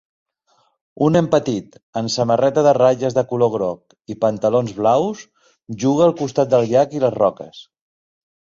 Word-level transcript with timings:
Un 1.07 1.13
nen 1.15 1.27
petit 1.33 1.77
amb 2.01 2.13
samarreta 2.13 2.63
de 2.67 2.73
ratlles 2.77 3.17
de 3.19 3.25
color 3.33 3.51
groc 3.57 3.95
i 4.15 4.17
pantalons 4.25 4.73
blaus 4.81 5.23
juga 5.85 6.05
al 6.09 6.17
costat 6.23 6.53
del 6.55 6.67
llac 6.73 6.97
i 7.01 7.05
les 7.05 7.19
roques 7.21 7.63